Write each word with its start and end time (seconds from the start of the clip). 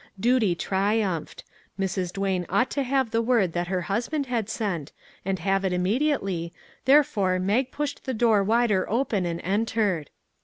Duty 0.19 0.55
triumphed; 0.55 1.43
Mrs. 1.79 2.11
Duane 2.11 2.47
ought 2.49 2.71
to 2.71 2.81
have 2.81 3.11
the 3.11 3.21
word 3.21 3.53
that 3.53 3.67
her 3.67 3.81
husband 3.81 4.25
had 4.25 4.49
sent, 4.49 4.91
and 5.23 5.37
have 5.37 5.63
it 5.63 5.73
immediately, 5.73 6.51
therefore 6.85 7.37
Mag 7.37 7.69
pushed 7.71 8.05
the 8.05 8.13
door 8.15 8.41
wider 8.43 8.89
open 8.89 9.27
and 9.27 9.39
entered. 9.41 10.09